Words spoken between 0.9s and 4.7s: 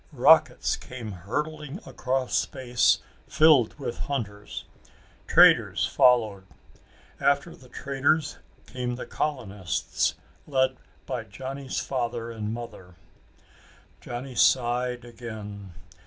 hurtling across space filled with hunters.